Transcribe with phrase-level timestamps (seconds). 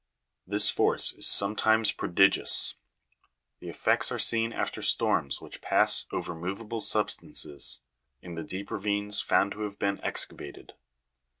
[0.47, 2.73] This force is some times prodigious.
[3.59, 7.81] The effects are seen after storms which pass over moveable substances,
[8.19, 10.73] in the deep ravines found to have been excavated.